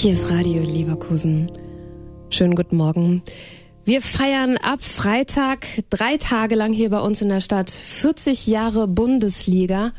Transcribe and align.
Hier 0.00 0.14
ist 0.14 0.30
Radio 0.30 0.62
Leverkusen. 0.62 1.52
Schönen 2.30 2.54
guten 2.54 2.78
Morgen. 2.78 3.20
Wir 3.84 4.00
feiern 4.00 4.56
ab 4.56 4.80
Freitag 4.80 5.66
drei 5.90 6.16
Tage 6.16 6.54
lang 6.54 6.72
hier 6.72 6.88
bei 6.88 7.00
uns 7.00 7.20
in 7.20 7.28
der 7.28 7.42
Stadt 7.42 7.68
40 7.68 8.46
Jahre 8.46 8.88
Bundesliga 8.88 9.92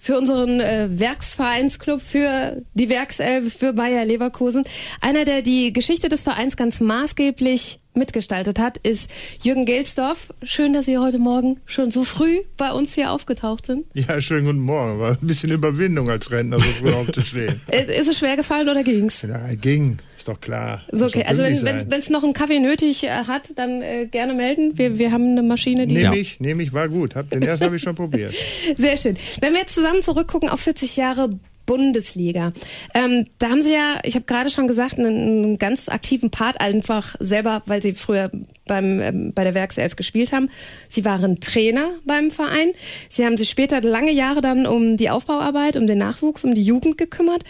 für 0.00 0.16
unseren 0.16 0.60
äh, 0.60 0.88
Werksvereinsclub, 0.90 2.00
für 2.00 2.62
die 2.72 2.88
Werkself, 2.88 3.52
für 3.52 3.74
Bayer 3.74 4.06
Leverkusen. 4.06 4.64
Einer, 5.02 5.26
der 5.26 5.42
die 5.42 5.74
Geschichte 5.74 6.08
des 6.08 6.22
Vereins 6.22 6.56
ganz 6.56 6.80
maßgeblich 6.80 7.80
mitgestaltet 7.92 8.58
hat, 8.58 8.78
ist 8.78 9.10
Jürgen 9.42 9.66
Gelsdorf. 9.66 10.32
Schön, 10.42 10.72
dass 10.72 10.86
Sie 10.86 10.96
heute 10.96 11.18
Morgen 11.18 11.58
schon 11.66 11.90
so 11.90 12.04
früh 12.04 12.40
bei 12.56 12.72
uns 12.72 12.94
hier 12.94 13.12
aufgetaucht 13.12 13.66
sind. 13.66 13.84
Ja, 13.92 14.20
schönen 14.22 14.46
guten 14.46 14.60
Morgen. 14.60 14.98
War 15.00 15.18
ein 15.20 15.26
bisschen 15.26 15.50
Überwindung 15.50 16.08
als 16.08 16.30
Rentner 16.30 16.58
so 16.58 16.66
früh 16.66 16.92
aufzustehen. 16.94 17.60
Ist 17.70 18.08
es 18.08 18.18
schwer 18.18 18.36
gefallen 18.36 18.70
oder 18.70 18.82
ging's? 18.82 19.20
Ja, 19.22 19.54
ging. 19.54 19.98
Ist 20.20 20.28
doch 20.28 20.38
klar. 20.38 20.82
So, 20.92 21.06
okay, 21.06 21.24
also 21.26 21.42
wenn 21.42 21.98
es 21.98 22.10
noch 22.10 22.22
einen 22.22 22.34
Kaffee 22.34 22.60
nötig 22.60 23.04
äh, 23.04 23.08
hat, 23.08 23.56
dann 23.56 23.80
äh, 23.80 24.06
gerne 24.06 24.34
melden. 24.34 24.76
Wir, 24.76 24.98
wir 24.98 25.12
haben 25.12 25.30
eine 25.30 25.42
Maschine, 25.42 25.86
die. 25.86 25.94
Nehme 25.94 26.18
ich, 26.18 26.38
nehme 26.40 26.62
ich, 26.62 26.74
war 26.74 26.90
gut. 26.90 27.14
Hab, 27.14 27.30
den 27.30 27.40
ersten 27.40 27.64
habe 27.64 27.76
ich 27.76 27.82
schon 27.82 27.94
probiert. 27.94 28.34
Sehr 28.76 28.98
schön. 28.98 29.16
Wenn 29.40 29.54
wir 29.54 29.60
jetzt 29.60 29.74
zusammen 29.74 30.02
zurückgucken 30.02 30.50
auf 30.50 30.60
40 30.60 30.98
Jahre 30.98 31.30
Bundesliga. 31.64 32.52
Ähm, 32.94 33.24
da 33.38 33.50
haben 33.50 33.62
Sie 33.62 33.72
ja, 33.72 34.00
ich 34.02 34.16
habe 34.16 34.24
gerade 34.24 34.50
schon 34.50 34.66
gesagt, 34.66 34.98
einen, 34.98 35.06
einen, 35.06 35.58
ganz 35.58 35.88
aktiven 35.88 36.30
Part 36.30 36.60
einfach 36.60 37.14
selber, 37.20 37.62
weil 37.66 37.80
Sie 37.80 37.94
früher 37.94 38.30
beim, 38.66 39.00
ähm, 39.00 39.32
bei 39.34 39.44
der 39.44 39.54
Werkself 39.54 39.94
gespielt 39.94 40.32
haben. 40.32 40.50
Sie 40.88 41.04
waren 41.04 41.40
Trainer 41.40 41.90
beim 42.04 42.32
Verein. 42.32 42.72
Sie 43.08 43.24
haben 43.24 43.36
sich 43.36 43.50
später 43.50 43.80
lange 43.82 44.10
Jahre 44.10 44.40
dann 44.40 44.66
um 44.66 44.96
die 44.96 45.10
Aufbauarbeit, 45.10 45.76
um 45.76 45.86
den 45.86 45.98
Nachwuchs, 45.98 46.44
um 46.44 46.56
die 46.56 46.64
Jugend 46.64 46.98
gekümmert. 46.98 47.44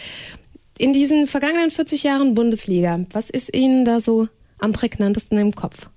In 0.80 0.94
diesen 0.94 1.26
vergangenen 1.26 1.70
40 1.70 2.04
Jahren 2.04 2.32
Bundesliga, 2.32 3.04
was 3.12 3.28
ist 3.28 3.54
Ihnen 3.54 3.84
da 3.84 4.00
so 4.00 4.28
am 4.58 4.72
prägnantesten 4.72 5.36
im 5.36 5.54
Kopf? 5.54 5.90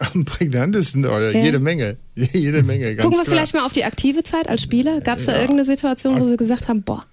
Am 0.00 0.24
prägnantesten, 0.24 1.04
oder 1.04 1.30
ja. 1.30 1.44
jede 1.44 1.60
Menge. 1.60 1.96
Jede 2.16 2.64
Menge. 2.64 2.96
Gucken 2.96 3.12
wir 3.12 3.22
klar. 3.22 3.24
vielleicht 3.24 3.54
mal 3.54 3.64
auf 3.64 3.72
die 3.72 3.84
aktive 3.84 4.24
Zeit 4.24 4.48
als 4.48 4.62
Spieler. 4.62 5.00
Gab 5.00 5.18
es 5.18 5.26
da 5.26 5.32
ja. 5.32 5.42
irgendeine 5.42 5.64
Situation, 5.64 6.20
wo 6.20 6.24
Sie 6.24 6.36
gesagt 6.36 6.66
haben, 6.66 6.82
boah, 6.82 7.04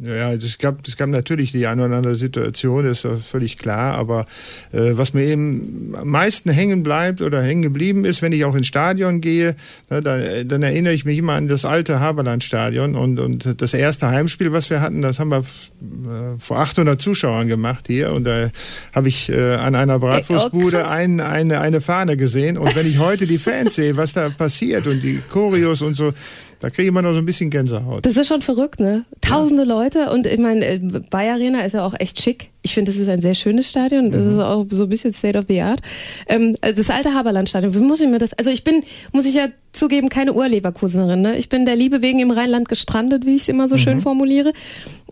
ja, 0.00 0.32
es 0.32 0.58
gab, 0.58 0.86
es 0.86 0.96
gab 0.96 1.08
natürlich 1.08 1.50
die 1.50 1.66
eine 1.66 1.84
oder 1.84 1.96
andere 1.96 2.14
Situation, 2.14 2.84
das 2.84 3.04
ist 3.04 3.24
völlig 3.24 3.58
klar. 3.58 3.98
Aber 3.98 4.26
äh, 4.72 4.92
was 4.92 5.12
mir 5.12 5.24
eben 5.24 5.94
am 5.96 6.08
meisten 6.08 6.50
hängen 6.50 6.84
bleibt 6.84 7.20
oder 7.20 7.42
hängen 7.42 7.62
geblieben 7.62 8.04
ist, 8.04 8.22
wenn 8.22 8.32
ich 8.32 8.44
auch 8.44 8.54
ins 8.54 8.68
Stadion 8.68 9.20
gehe, 9.20 9.56
ne, 9.90 10.00
dann, 10.00 10.46
dann, 10.46 10.62
erinnere 10.62 10.94
ich 10.94 11.04
mich 11.04 11.18
immer 11.18 11.32
an 11.32 11.48
das 11.48 11.64
alte 11.64 11.98
Haberland-Stadion. 11.98 12.94
Und, 12.94 13.18
und 13.18 13.60
das 13.60 13.74
erste 13.74 14.08
Heimspiel, 14.08 14.52
was 14.52 14.70
wir 14.70 14.80
hatten, 14.80 15.02
das 15.02 15.18
haben 15.18 15.30
wir 15.30 15.38
äh, 15.38 16.38
vor 16.38 16.60
800 16.60 17.00
Zuschauern 17.00 17.48
gemacht 17.48 17.86
hier. 17.88 18.12
Und 18.12 18.24
da 18.24 18.50
habe 18.94 19.08
ich 19.08 19.28
äh, 19.30 19.54
an 19.54 19.74
einer 19.74 19.98
Bratwurstbude 19.98 20.84
oh, 20.84 20.88
ein, 20.88 21.20
eine, 21.20 21.60
eine 21.60 21.80
Fahne 21.80 22.16
gesehen. 22.16 22.56
Und 22.56 22.76
wenn 22.76 22.86
ich 22.86 22.98
heute 22.98 23.26
die 23.26 23.38
Fans 23.38 23.74
sehe, 23.74 23.96
was 23.96 24.12
da 24.12 24.28
passiert 24.28 24.86
und 24.86 25.00
die 25.00 25.20
Choreos 25.28 25.82
und 25.82 25.94
so, 25.94 26.12
da 26.60 26.70
kriege 26.70 26.82
ich 26.82 26.88
immer 26.88 27.02
noch 27.02 27.12
so 27.12 27.18
ein 27.18 27.26
bisschen 27.26 27.50
Gänsehaut. 27.50 28.04
Das 28.04 28.16
ist 28.16 28.26
schon 28.26 28.42
verrückt, 28.42 28.80
ne? 28.80 29.04
Tausende 29.20 29.62
ja. 29.62 29.68
Leute 29.68 29.87
und 29.96 30.26
ich 30.26 30.38
meine, 30.38 30.66
äh, 30.66 30.78
Bayer 31.10 31.34
Arena 31.34 31.62
ist 31.62 31.72
ja 31.72 31.84
auch 31.84 31.94
echt 31.98 32.20
schick. 32.20 32.50
Ich 32.68 32.74
finde, 32.74 32.92
das 32.92 33.00
ist 33.00 33.08
ein 33.08 33.22
sehr 33.22 33.32
schönes 33.32 33.70
Stadion. 33.70 34.12
Das 34.12 34.22
mhm. 34.22 34.36
ist 34.36 34.44
auch 34.44 34.66
so 34.70 34.82
ein 34.82 34.88
bisschen 34.90 35.12
State 35.14 35.38
of 35.38 35.46
the 35.48 35.62
Art. 35.62 35.80
Ähm, 36.28 36.54
also 36.60 36.82
das 36.82 36.90
alte 36.90 37.14
Haberlandstadion. 37.14 37.74
Wie 37.74 37.78
muss 37.78 38.02
ich 38.02 38.08
mir 38.08 38.18
das? 38.18 38.34
Also 38.34 38.50
ich 38.50 38.62
bin, 38.62 38.82
muss 39.12 39.24
ich 39.24 39.34
ja 39.34 39.48
zugeben, 39.72 40.10
keine 40.10 40.34
Urleverkusenerin. 40.34 41.22
Ne? 41.22 41.38
Ich 41.38 41.48
bin 41.48 41.64
der 41.64 41.76
Liebe 41.76 42.02
wegen 42.02 42.20
im 42.20 42.30
Rheinland 42.30 42.68
gestrandet, 42.68 43.24
wie 43.24 43.36
ich 43.36 43.42
es 43.42 43.48
immer 43.48 43.68
so 43.70 43.76
mhm. 43.76 43.80
schön 43.80 44.00
formuliere. 44.02 44.52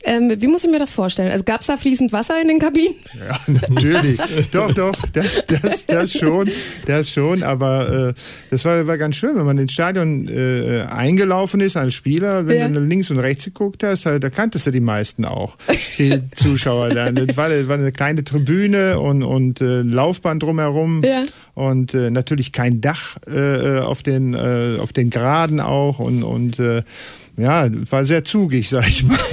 Ähm, 0.05 0.35
wie 0.39 0.47
muss 0.47 0.63
ich 0.63 0.71
mir 0.71 0.79
das 0.79 0.93
vorstellen? 0.93 1.33
Also 1.33 1.43
gab 1.43 1.63
es 1.63 1.67
da 1.67 1.77
fließend 1.77 2.13
Wasser 2.13 2.41
in 2.41 2.49
den 2.49 2.59
Kabinen? 2.59 2.95
Ja, 3.29 3.39
natürlich. 3.47 4.21
doch, 4.53 4.73
doch, 4.73 4.95
das, 5.13 5.45
das, 5.47 5.87
das 5.87 6.13
schon, 6.13 6.51
das 6.87 7.11
schon. 7.11 7.43
Aber 7.43 8.11
äh, 8.11 8.15
das 8.51 8.65
war, 8.65 8.87
war 8.87 8.99
ganz 8.99 9.17
schön, 9.17 9.37
wenn 9.37 9.47
man 9.47 9.59
ins 9.59 9.73
Stadion 9.73 10.29
äh, 10.29 10.83
eingelaufen 10.83 11.61
ist 11.61 11.77
als 11.77 11.95
Spieler, 11.95 12.47
wenn 12.47 12.59
ja. 12.59 12.69
du 12.69 12.81
links 12.81 13.11
und 13.11 13.19
rechts 13.19 13.47
geguckt 13.47 13.83
hast, 13.83 14.07
da, 14.07 14.19
kanntest 14.31 14.67
du 14.67 14.71
die 14.71 14.81
meisten 14.81 15.25
auch, 15.25 15.57
die 15.99 16.23
Zuschauer. 16.35 16.91
Da. 16.91 17.11
Das 17.11 17.37
war, 17.37 17.46
das 17.49 17.69
war 17.69 17.79
eine 17.79 17.93
kleine 17.93 18.25
Tribüne 18.25 19.01
und, 19.01 19.23
und 19.23 19.61
äh, 19.61 19.83
Laufbahn 19.83 20.39
drumherum. 20.39 21.03
Ja. 21.05 21.25
Und 21.55 21.95
äh, 21.95 22.11
natürlich 22.11 22.53
kein 22.53 22.81
Dach 22.81 23.17
äh, 23.27 23.79
auf 23.79 24.03
den 24.03 24.35
äh, 24.35 24.79
auf 24.79 24.93
den 24.93 25.11
Graden 25.11 25.61
auch 25.61 25.99
und 25.99 26.23
und 26.23 26.59
äh, 26.59 26.83
ja, 27.37 27.69
war 27.91 28.05
sehr 28.05 28.25
zugig, 28.25 28.69
sag 28.69 28.89
ich 28.89 29.05
mal. 29.05 29.19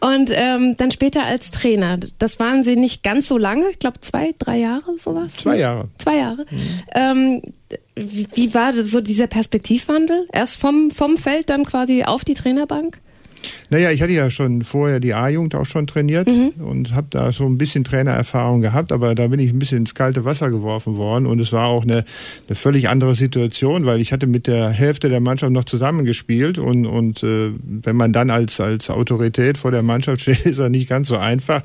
Und 0.00 0.30
ähm, 0.32 0.76
dann 0.78 0.90
später 0.90 1.26
als 1.26 1.50
Trainer. 1.50 1.98
Das 2.18 2.40
waren 2.40 2.64
Sie 2.64 2.76
nicht 2.76 3.02
ganz 3.02 3.28
so 3.28 3.36
lange, 3.36 3.68
ich 3.70 3.78
glaube 3.78 4.00
zwei, 4.00 4.34
drei 4.38 4.56
Jahre, 4.56 4.96
sowas? 4.98 5.36
Zwei 5.36 5.58
Jahre. 5.58 5.88
Zwei 5.98 6.16
Jahre. 6.16 6.46
Mhm. 6.50 6.62
Ähm, 6.94 7.42
wie, 7.94 8.26
wie 8.32 8.54
war 8.54 8.72
so 8.82 9.02
dieser 9.02 9.26
Perspektivwandel? 9.26 10.26
Erst 10.32 10.58
vom, 10.58 10.90
vom 10.90 11.18
Feld 11.18 11.50
dann 11.50 11.66
quasi 11.66 12.04
auf 12.04 12.24
die 12.24 12.32
Trainerbank? 12.32 12.98
Naja, 13.70 13.90
ich 13.90 14.02
hatte 14.02 14.12
ja 14.12 14.30
schon 14.30 14.62
vorher 14.62 15.00
die 15.00 15.14
A-Jugend 15.14 15.54
auch 15.54 15.64
schon 15.64 15.86
trainiert 15.86 16.28
mhm. 16.28 16.64
und 16.64 16.94
habe 16.94 17.06
da 17.10 17.32
so 17.32 17.46
ein 17.46 17.56
bisschen 17.56 17.84
Trainererfahrung 17.84 18.60
gehabt, 18.60 18.92
aber 18.92 19.14
da 19.14 19.28
bin 19.28 19.38
ich 19.40 19.50
ein 19.50 19.58
bisschen 19.58 19.78
ins 19.78 19.94
kalte 19.94 20.24
Wasser 20.24 20.50
geworfen 20.50 20.96
worden 20.96 21.26
und 21.26 21.40
es 21.40 21.52
war 21.52 21.66
auch 21.66 21.84
eine, 21.84 22.04
eine 22.48 22.56
völlig 22.56 22.88
andere 22.88 23.14
Situation, 23.14 23.86
weil 23.86 24.00
ich 24.00 24.12
hatte 24.12 24.26
mit 24.26 24.46
der 24.46 24.70
Hälfte 24.70 25.08
der 25.08 25.20
Mannschaft 25.20 25.52
noch 25.52 25.64
zusammengespielt 25.64 26.58
und, 26.58 26.86
und 26.86 27.22
äh, 27.22 27.52
wenn 27.62 27.96
man 27.96 28.12
dann 28.12 28.30
als, 28.30 28.60
als 28.60 28.90
Autorität 28.90 29.56
vor 29.56 29.70
der 29.70 29.82
Mannschaft 29.82 30.20
steht, 30.22 30.44
ist 30.46 30.58
das 30.58 30.70
nicht 30.70 30.88
ganz 30.88 31.08
so 31.08 31.16
einfach. 31.16 31.62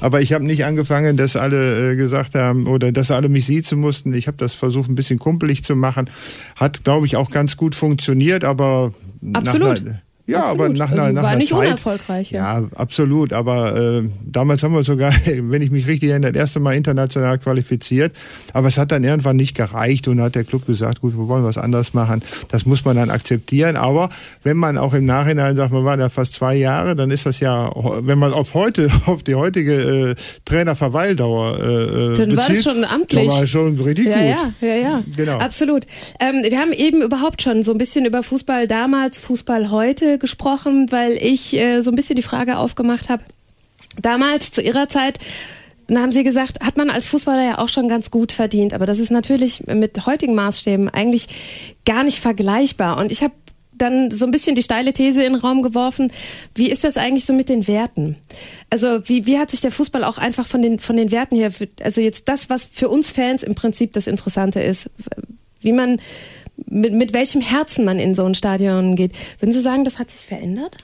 Aber 0.00 0.20
ich 0.20 0.32
habe 0.32 0.44
nicht 0.44 0.64
angefangen, 0.64 1.16
dass 1.16 1.36
alle 1.36 1.92
äh, 1.92 1.96
gesagt 1.96 2.34
haben 2.34 2.66
oder 2.66 2.92
dass 2.92 3.10
alle 3.10 3.28
mich 3.28 3.46
siezen 3.46 3.80
mussten. 3.80 4.12
Ich 4.12 4.26
habe 4.26 4.36
das 4.36 4.52
versucht, 4.52 4.90
ein 4.90 4.94
bisschen 4.94 5.18
kumpelig 5.18 5.64
zu 5.64 5.74
machen. 5.74 6.10
Hat, 6.56 6.84
glaube 6.84 7.06
ich, 7.06 7.16
auch 7.16 7.30
ganz 7.30 7.56
gut 7.56 7.74
funktioniert, 7.74 8.44
aber 8.44 8.92
Absolut. 9.32 9.84
Nach, 9.84 9.94
ja, 10.26 10.40
absolut. 10.40 10.60
aber 10.60 10.68
nach 10.70 10.92
einer, 10.92 11.02
also 11.02 11.14
nach 11.14 11.22
war 11.22 11.30
einer 11.30 11.38
nicht 11.38 11.52
Zeit, 11.52 11.66
unerfolgreich. 11.66 12.30
Ja. 12.32 12.60
ja, 12.60 12.68
absolut. 12.74 13.32
Aber 13.32 13.76
äh, 13.76 14.08
damals 14.24 14.62
haben 14.64 14.74
wir 14.74 14.82
sogar, 14.82 15.12
wenn 15.26 15.62
ich 15.62 15.70
mich 15.70 15.86
richtig 15.86 16.10
erinnere, 16.10 16.32
das 16.32 16.40
erste 16.40 16.60
Mal 16.60 16.74
international 16.74 17.38
qualifiziert. 17.38 18.12
Aber 18.52 18.66
es 18.66 18.76
hat 18.76 18.90
dann 18.90 19.04
irgendwann 19.04 19.36
nicht 19.36 19.54
gereicht 19.54 20.08
und 20.08 20.20
hat 20.20 20.34
der 20.34 20.42
Club 20.42 20.66
gesagt, 20.66 21.00
gut, 21.00 21.16
wir 21.16 21.28
wollen 21.28 21.44
was 21.44 21.58
anderes 21.58 21.94
machen. 21.94 22.22
Das 22.48 22.66
muss 22.66 22.84
man 22.84 22.96
dann 22.96 23.10
akzeptieren. 23.10 23.76
Aber 23.76 24.08
wenn 24.42 24.56
man 24.56 24.78
auch 24.78 24.94
im 24.94 25.04
Nachhinein 25.04 25.54
sagt, 25.54 25.72
man 25.72 25.84
war 25.84 25.96
da 25.96 26.08
fast 26.08 26.32
zwei 26.32 26.56
Jahre, 26.56 26.96
dann 26.96 27.12
ist 27.12 27.26
das 27.26 27.38
ja, 27.38 27.70
wenn 28.00 28.18
man 28.18 28.32
auf 28.32 28.54
heute, 28.54 28.90
auf 29.06 29.22
die 29.22 29.36
heutige 29.36 30.10
äh, 30.10 30.14
Trainerverweildauer 30.44 31.60
äh, 31.60 31.62
äh 31.62 32.14
dann 32.14 32.30
bezieht, 32.30 32.36
war 32.36 32.48
das 32.48 32.62
schon 32.64 32.84
amtlich. 32.84 33.28
Dann 33.28 33.38
war 33.38 33.46
schon 33.46 33.80
richtig 33.80 34.06
ja, 34.06 34.16
gut. 34.16 34.52
Ja, 34.60 34.68
ja, 34.68 34.74
ja. 34.74 35.02
Genau. 35.16 35.38
Absolut. 35.38 35.86
Ähm, 36.18 36.42
wir 36.42 36.58
haben 36.58 36.72
eben 36.72 37.00
überhaupt 37.02 37.42
schon 37.42 37.62
so 37.62 37.70
ein 37.70 37.78
bisschen 37.78 38.04
über 38.06 38.24
Fußball 38.24 38.66
damals, 38.66 39.20
Fußball 39.20 39.70
heute 39.70 40.15
gesprochen, 40.18 40.90
weil 40.90 41.12
ich 41.12 41.54
äh, 41.54 41.82
so 41.82 41.90
ein 41.90 41.96
bisschen 41.96 42.16
die 42.16 42.22
Frage 42.22 42.58
aufgemacht 42.58 43.08
habe. 43.08 43.22
Damals, 44.00 44.50
zu 44.50 44.62
Ihrer 44.62 44.88
Zeit, 44.88 45.18
da 45.88 46.00
haben 46.00 46.12
Sie 46.12 46.24
gesagt, 46.24 46.64
hat 46.64 46.76
man 46.76 46.90
als 46.90 47.08
Fußballer 47.08 47.44
ja 47.44 47.58
auch 47.58 47.68
schon 47.68 47.88
ganz 47.88 48.10
gut 48.10 48.32
verdient. 48.32 48.74
Aber 48.74 48.86
das 48.86 48.98
ist 48.98 49.10
natürlich 49.10 49.66
mit 49.66 50.06
heutigen 50.06 50.34
Maßstäben 50.34 50.88
eigentlich 50.88 51.28
gar 51.84 52.02
nicht 52.02 52.18
vergleichbar. 52.18 52.98
Und 52.98 53.12
ich 53.12 53.22
habe 53.22 53.34
dann 53.78 54.10
so 54.10 54.24
ein 54.24 54.30
bisschen 54.30 54.56
die 54.56 54.62
steile 54.62 54.92
These 54.92 55.22
in 55.22 55.34
den 55.34 55.42
Raum 55.42 55.62
geworfen. 55.62 56.10
Wie 56.54 56.70
ist 56.70 56.84
das 56.84 56.96
eigentlich 56.96 57.24
so 57.24 57.32
mit 57.32 57.48
den 57.48 57.66
Werten? 57.66 58.16
Also 58.70 59.06
wie, 59.08 59.26
wie 59.26 59.38
hat 59.38 59.50
sich 59.50 59.60
der 59.60 59.72
Fußball 59.72 60.04
auch 60.04 60.18
einfach 60.18 60.46
von 60.46 60.62
den, 60.62 60.78
von 60.78 60.96
den 60.96 61.10
Werten 61.10 61.36
her, 61.36 61.52
also 61.82 62.00
jetzt 62.00 62.28
das, 62.28 62.50
was 62.50 62.68
für 62.72 62.88
uns 62.88 63.10
Fans 63.10 63.42
im 63.42 63.54
Prinzip 63.54 63.92
das 63.92 64.06
Interessante 64.06 64.60
ist, 64.60 64.90
wie 65.60 65.72
man 65.72 66.00
mit, 66.64 66.94
mit 66.94 67.12
welchem 67.12 67.40
Herzen 67.40 67.84
man 67.84 67.98
in 67.98 68.14
so 68.14 68.24
ein 68.24 68.34
Stadion 68.34 68.96
geht. 68.96 69.12
Würden 69.40 69.52
Sie 69.52 69.62
sagen, 69.62 69.84
das 69.84 69.98
hat 69.98 70.10
sich 70.10 70.22
verändert? 70.22 70.76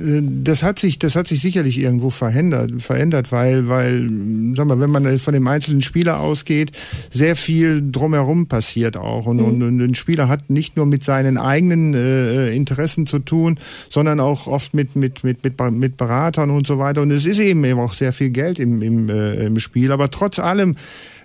Äh, 0.00 0.22
das 0.22 0.62
hat 0.62 0.78
sich, 0.78 0.98
das 0.98 1.16
hat 1.16 1.28
sich 1.28 1.40
sicherlich 1.40 1.78
irgendwo 1.78 2.10
verändert, 2.10 2.72
verändert, 2.78 3.32
weil, 3.32 3.68
weil, 3.68 4.08
sag 4.56 4.66
mal, 4.66 4.80
wenn 4.80 4.90
man 4.90 5.18
von 5.18 5.34
dem 5.34 5.46
einzelnen 5.46 5.82
Spieler 5.82 6.20
ausgeht, 6.20 6.72
sehr 7.10 7.36
viel 7.36 7.82
drumherum 7.90 8.46
passiert 8.46 8.96
auch. 8.96 9.26
Und, 9.26 9.38
mhm. 9.38 9.44
und, 9.44 9.62
und 9.62 9.80
ein 9.80 9.94
Spieler 9.94 10.28
hat 10.28 10.50
nicht 10.50 10.76
nur 10.76 10.86
mit 10.86 11.04
seinen 11.04 11.38
eigenen 11.38 11.94
äh, 11.94 12.50
Interessen 12.50 13.06
zu 13.06 13.18
tun, 13.20 13.58
sondern 13.88 14.20
auch 14.20 14.46
oft 14.46 14.74
mit, 14.74 14.96
mit, 14.96 15.24
mit, 15.24 15.44
mit, 15.44 15.60
mit 15.72 15.96
Beratern 15.96 16.50
und 16.50 16.66
so 16.66 16.78
weiter. 16.78 17.02
Und 17.02 17.10
es 17.10 17.26
ist 17.26 17.38
eben 17.38 17.64
auch 17.78 17.92
sehr 17.92 18.12
viel 18.12 18.30
Geld 18.30 18.58
im, 18.58 18.82
im, 18.82 19.08
äh, 19.08 19.46
im 19.46 19.58
Spiel. 19.58 19.92
Aber 19.92 20.10
trotz 20.10 20.38
allem 20.38 20.76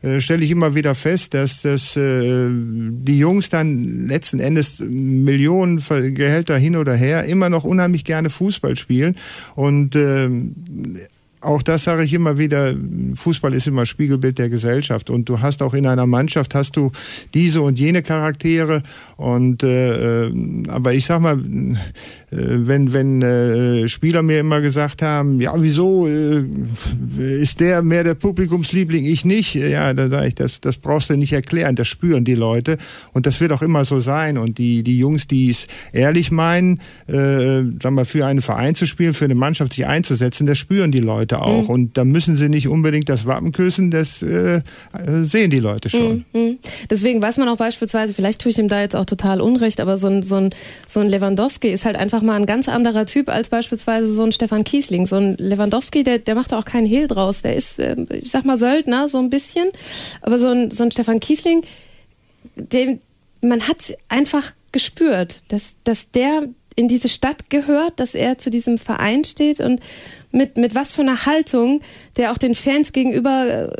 äh, 0.06 0.22
stelle 0.22 0.46
ich 0.46 0.52
immer 0.52 0.75
wieder 0.75 0.94
fest, 0.94 1.34
dass, 1.34 1.63
dass 1.63 1.98
äh, 1.98 2.50
die 2.52 3.18
Jungs 3.18 3.50
dann 3.50 4.07
letzten 4.07 4.40
Endes 4.40 4.80
Millionen 4.80 5.81
Gehälter 6.13 6.57
hin 6.57 6.75
oder 6.75 6.94
her 6.94 7.24
immer 7.24 7.50
noch 7.50 7.63
unheimlich 7.63 8.04
gerne 8.04 8.30
Fußball 8.30 8.75
spielen. 8.75 9.16
Und 9.56 9.96
äh, 9.96 10.30
auch 11.42 11.62
das 11.62 11.84
sage 11.84 12.04
ich 12.04 12.13
immer 12.13 12.38
wieder, 12.38 12.75
Fußball 13.13 13.54
ist 13.54 13.68
immer 13.68 13.86
Spiegelbild 13.86 14.38
der 14.38 14.50
Gesellschaft. 14.50 15.10
Und 15.10 15.30
du 15.30 15.42
hast 15.42 15.62
auch 15.62 15.74
in 15.74 15.88
einer 15.88 16.06
Mannschaft 16.06 16.56
hast 16.56 16.75
du 16.75 16.92
diese 17.34 17.62
und 17.62 17.80
jene 17.80 18.01
Charaktere. 18.01 18.81
Und 19.18 19.63
äh, 19.63 20.31
aber 20.68 20.94
ich 20.94 21.06
sag 21.06 21.22
mal, 21.22 21.40
wenn, 22.38 22.92
wenn 22.94 23.22
äh, 23.22 23.88
Spieler 23.88 24.22
mir 24.22 24.40
immer 24.40 24.62
gesagt 24.62 25.02
haben, 25.02 25.40
ja, 25.40 25.54
wieso 25.58 26.08
äh, 26.08 26.44
ist 27.18 27.60
der 27.60 27.82
mehr 27.82 28.04
der 28.04 28.16
Publikumsliebling, 28.16 29.06
ich 29.06 29.26
nicht? 29.26 29.56
Ja, 29.56 29.94
da 29.94 30.10
sage 30.10 30.28
ich, 30.28 30.36
das, 30.36 30.60
das 30.60 30.78
brauchst 30.78 31.10
du 31.10 31.18
nicht 31.18 31.34
erklären, 31.34 31.76
das 31.76 31.88
spüren 31.88 32.26
die 32.26 32.36
Leute 32.36 32.78
und 33.14 33.26
das 33.26 33.40
wird 33.40 33.52
auch 33.52 33.62
immer 33.62 33.86
so 33.86 34.00
sein. 34.00 34.38
Und 34.38 34.58
die, 34.58 34.84
die 34.84 34.98
Jungs, 35.00 35.28
die 35.28 35.50
es 35.50 35.68
ehrlich 35.94 36.32
meinen, 36.32 36.80
äh, 37.08 37.64
sagen 37.82 37.96
wir, 37.96 38.06
für 38.06 38.26
einen 38.26 38.42
Verein 38.42 38.76
zu 38.76 38.86
spielen, 38.86 39.14
für 39.14 39.26
eine 39.26 39.36
Mannschaft 39.36 39.74
sich 39.74 39.88
einzusetzen, 39.88 40.46
das 40.46 40.58
spüren 40.58 40.92
die 40.92 41.00
Leute 41.00 41.42
auch. 41.42 41.64
Mhm. 41.64 41.70
Und 41.70 41.98
da 41.98 42.04
müssen 42.04 42.36
sie 42.36 42.50
nicht 42.50 42.68
unbedingt 42.68 43.08
das 43.08 43.26
Wappen 43.26 43.52
küssen, 43.52 43.92
das 43.92 44.22
äh, 44.22 44.62
sehen 45.22 45.52
die 45.52 45.60
Leute 45.60 45.90
schon. 45.90 46.26
Mhm. 46.34 46.40
mhm. 46.42 46.58
Deswegen 46.90 47.22
weiß 47.22 47.38
man 47.38 47.48
auch 47.48 47.58
beispielsweise, 47.58 48.14
vielleicht 48.14 48.42
tue 48.42 48.52
ich 48.52 48.60
ihm 48.60 48.68
da 48.68 48.82
jetzt 48.82 48.96
auch 48.96 49.06
total 49.06 49.40
Unrecht, 49.42 49.80
aber 49.80 49.98
so 49.98 50.08
ein, 50.08 50.22
so 50.22 50.36
ein, 50.36 50.50
so 50.88 51.00
ein 51.00 51.08
Lewandowski 51.08 51.70
ist 51.70 51.86
halt 51.86 51.96
einfach 51.96 52.22
mal 52.25 52.36
ein 52.36 52.45
ganz 52.45 52.68
anderer 52.68 53.06
Typ 53.06 53.30
als 53.30 53.50
beispielsweise 53.50 54.12
so 54.12 54.24
ein 54.24 54.31
Stefan 54.31 54.63
Kiesling. 54.63 55.07
So 55.07 55.16
ein 55.16 55.38
Lewandowski, 55.38 56.04
der, 56.04 56.19
der 56.19 56.36
macht 56.36 56.51
da 56.51 56.60
auch 56.60 56.66
keinen 56.66 56.88
Hehl 56.88 57.07
draus. 57.07 57.42
Der 57.42 57.56
ist, 57.56 57.80
äh, 57.80 57.95
ich 58.10 58.31
sag 58.31 58.45
mal, 58.45 58.57
Söldner, 58.57 59.07
so 59.07 59.19
ein 59.19 59.30
bisschen. 59.30 59.69
Aber 60.22 60.38
so 60.38 60.48
ein, 60.48 60.72
so 60.72 60.83
ein 60.83 60.92
Stefan 60.92 61.19
Kiesling, 61.19 61.63
dem, 62.56 63.00
man 63.42 63.68
hat 63.68 63.77
einfach 64.10 64.54
gespürt, 64.72 65.44
dass, 65.50 65.75
dass 65.83 66.12
der 66.12 66.48
in 66.75 66.88
diese 66.88 67.10
Stadt 67.10 67.50
gehört, 67.50 68.00
dass 68.00 68.16
er 68.16 68.38
zu 68.38 68.50
diesem 68.50 68.77
Verein 68.77 69.24
steht 69.24 69.62
und 69.62 69.80
mit, 70.31 70.57
mit 70.57 70.75
was 70.75 70.92
für 70.92 71.01
einer 71.01 71.25
Haltung 71.25 71.81
der 72.18 72.31
auch 72.31 72.38
den 72.38 72.56
Fans 72.56 72.92
gegenüber 72.92 73.72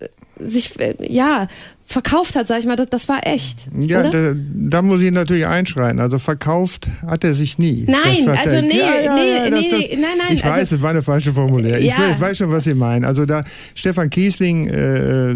äh, 0.00 0.06
sich, 0.38 0.78
äh, 0.80 0.94
ja, 1.00 1.46
verkauft 1.90 2.36
hat, 2.36 2.46
sag 2.46 2.60
ich 2.60 2.66
mal, 2.66 2.76
das, 2.76 2.88
das 2.88 3.08
war 3.08 3.26
echt. 3.26 3.66
Ja, 3.76 4.08
da, 4.08 4.34
da, 4.36 4.80
muss 4.80 5.02
ich 5.02 5.10
natürlich 5.10 5.46
einschreien. 5.46 5.98
Also 5.98 6.20
verkauft 6.20 6.88
hat 7.04 7.24
er 7.24 7.34
sich 7.34 7.58
nie. 7.58 7.84
Nein, 7.88 8.28
also 8.28 8.60
nee, 8.60 8.78
ja, 8.78 9.00
ja, 9.04 9.14
nee, 9.14 9.34
ja, 9.34 9.50
das, 9.50 9.60
nee, 9.60 9.70
das, 9.70 9.80
nein, 9.90 10.02
nein. 10.18 10.28
Ich 10.30 10.44
also, 10.44 10.56
weiß, 10.56 10.72
es 10.72 10.82
war 10.82 10.90
eine 10.90 11.02
falsche 11.02 11.32
Formulierung. 11.32 11.80
Ich, 11.80 11.88
ich, 11.88 12.20
weiß 12.20 12.38
schon, 12.38 12.52
was 12.52 12.62
Sie 12.62 12.74
meinen. 12.74 13.04
Also 13.04 13.26
da 13.26 13.42
Stefan 13.74 14.08
Kiesling 14.08 14.68
äh, 14.68 15.34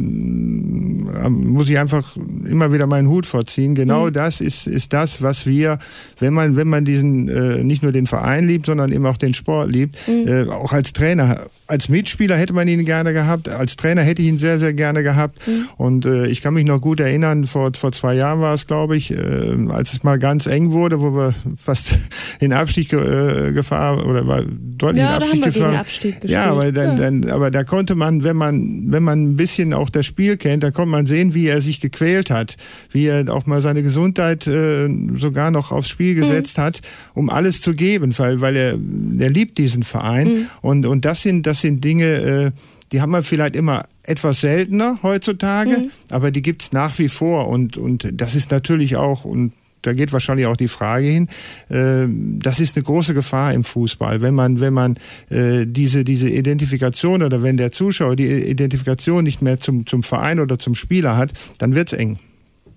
muss 1.29 1.69
ich 1.69 1.77
einfach 1.77 2.17
immer 2.49 2.73
wieder 2.73 2.87
meinen 2.87 3.09
Hut 3.09 3.27
vorziehen. 3.27 3.75
Genau 3.75 4.07
mhm. 4.07 4.13
das 4.13 4.41
ist, 4.41 4.69
ist 4.69 4.93
das, 4.93 5.23
was 5.23 5.47
wir, 5.47 5.81
wenn 6.21 6.35
man, 6.35 6.55
wenn 6.55 6.69
man 6.69 6.85
diesen 6.85 7.29
äh, 7.29 7.65
nicht 7.65 7.83
nur 7.83 7.91
den 7.91 8.07
Verein 8.07 8.47
liebt, 8.47 8.67
sondern 8.67 8.93
eben 8.93 9.07
auch 9.07 9.17
den 9.17 9.35
Sport 9.35 9.73
liebt, 9.73 9.99
mhm. 10.07 10.29
äh, 10.29 10.49
auch 10.49 10.73
als 10.73 10.93
Trainer 10.93 11.49
als 11.67 11.89
Mitspieler 11.89 12.37
hätte 12.37 12.53
man 12.53 12.69
ihn 12.69 12.85
gerne 12.85 13.13
gehabt, 13.13 13.49
als 13.49 13.77
Trainer 13.77 14.03
hätte 14.03 14.21
ich 14.21 14.29
ihn 14.29 14.39
sehr, 14.39 14.59
sehr 14.59 14.75
gerne 14.75 15.03
gehabt. 15.03 15.47
Mhm. 15.47 15.69
Und 15.77 16.05
äh, 16.05 16.27
ich 16.27 16.43
kann 16.43 16.55
mich 16.55 16.65
noch 16.65 16.81
gut 16.81 17.01
erinnern, 17.01 17.47
vor, 17.47 17.73
vor 17.75 17.93
zwei 17.93 18.15
Jahren 18.15 18.41
war 18.41 18.53
es, 18.55 18.67
glaube 18.67 18.97
ich, 18.97 19.13
äh, 19.13 19.57
als 19.69 19.95
es 19.95 20.03
mal 20.03 20.19
ganz 20.19 20.47
eng 20.47 20.73
wurde, 20.73 21.01
wo 21.01 21.13
wir 21.13 21.35
fast 21.57 21.99
in 22.41 22.53
Abstieg 22.53 22.93
äh, 22.93 23.53
gefahren 23.53 24.01
oder 24.01 24.27
war 24.27 24.43
deutlich 24.43 25.03
ja, 25.03 25.17
in 25.17 25.23
Abstieg 25.23 25.41
da 25.41 25.47
haben 25.47 25.53
wir 25.53 25.53
gefahren. 25.53 25.71
Gegen 25.71 25.81
Abstieg 25.81 26.21
gespielt. 26.21 26.31
Ja, 26.31 26.51
aber 26.51 26.73
dann, 26.73 26.99
ja. 26.99 27.03
dann, 27.03 27.31
aber 27.31 27.51
da 27.51 27.65
konnte 27.65 27.95
man, 27.95 28.25
wenn 28.25 28.37
man, 28.37 28.85
wenn 28.89 29.03
man 29.03 29.23
ein 29.23 29.37
bisschen 29.37 29.73
auch 29.73 29.89
das 29.89 30.05
Spiel 30.05 30.37
kennt, 30.37 30.63
da 30.63 30.71
konnte 30.71 30.91
man 30.91 31.07
sehen, 31.07 31.33
wie 31.33 31.47
er 31.47 31.63
sich 31.63 31.81
gequält 31.81 32.31
hat, 32.31 32.57
wie 32.91 33.07
er 33.07 33.33
auch 33.33 33.47
mal 33.47 33.63
seine 33.63 33.83
Gesundheit 33.83 34.47
äh, 34.47 34.89
sogar 35.17 35.51
noch 35.51 35.73
aufs 35.73 35.89
Spiel 35.89 36.15
mhm. 36.15 36.21
gesetzt 36.21 36.59
mhm. 36.59 36.63
hat, 36.63 36.81
um 37.15 37.31
alles 37.31 37.63
zu 37.63 37.75
geben, 37.75 38.17
weil, 38.19 38.43
weil 38.43 38.57
er, 38.57 38.79
er 39.19 39.31
liebt 39.31 39.57
diesen 39.57 39.83
Verein. 39.83 40.29
Mhm. 40.29 40.47
Und, 40.61 40.87
und 40.87 41.05
das 41.05 41.23
sind, 41.23 41.47
das 41.47 41.54
sind 41.61 41.83
Dinge, 41.85 42.05
äh, 42.05 42.51
die 42.93 43.01
haben 43.01 43.11
wir 43.11 43.23
vielleicht 43.23 43.57
immer 43.57 43.83
etwas 44.03 44.41
seltener 44.41 44.99
heutzutage, 45.03 45.79
mhm. 45.79 45.91
aber 46.11 46.31
die 46.31 46.43
gibt 46.43 46.63
es 46.63 46.73
nach 46.73 46.99
wie 46.99 47.09
vor. 47.09 47.49
Und, 47.49 47.77
und 47.77 48.09
das 48.13 48.35
ist 48.35 48.51
natürlich 48.51 48.97
auch, 48.97 49.25
und 49.25 49.53
da 49.83 49.93
geht 49.93 50.13
wahrscheinlich 50.13 50.47
auch 50.47 50.57
die 50.57 50.69
Frage 50.69 51.07
hin, 51.07 51.29
äh, 51.69 52.07
das 52.41 52.61
ist 52.61 52.77
eine 52.77 52.85
große 52.85 53.15
Gefahr 53.15 53.53
im 53.53 53.65
Fußball. 53.65 54.21
Wenn 54.23 54.35
man, 54.35 54.61
wenn 54.61 54.73
man 54.73 54.99
äh, 55.29 55.67
diese, 55.67 56.05
diese 56.05 56.29
Identifikation 56.29 57.23
oder 57.23 57.43
wenn 57.43 57.57
der 57.57 57.73
Zuschauer 57.73 58.17
die 58.17 58.31
Identifikation 58.31 59.25
nicht 59.25 59.43
mehr 59.43 59.61
zum, 59.61 59.87
zum 59.87 60.03
Verein 60.03 60.41
oder 60.41 60.59
zum 60.59 60.75
Spieler 60.75 61.17
hat, 61.17 61.33
dann 61.59 61.75
wird 61.75 61.93
es 61.93 61.99
eng. 61.99 62.19